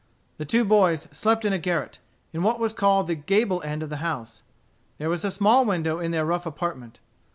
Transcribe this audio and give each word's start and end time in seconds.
The 0.37 0.45
two 0.45 0.65
boys 0.65 1.07
slept 1.11 1.45
in 1.45 1.53
a 1.53 1.59
garret, 1.59 1.99
in 2.33 2.41
what 2.41 2.59
was 2.59 2.73
called 2.73 3.05
the 3.05 3.13
gable 3.13 3.61
end 3.61 3.83
of 3.83 3.91
the 3.91 3.97
house. 3.97 4.41
There 4.97 5.11
was 5.11 5.23
a 5.23 5.29
small 5.29 5.63
window 5.63 5.99
in 5.99 6.09
their 6.09 6.25
rough 6.25 6.47
apartment. 6.47 6.99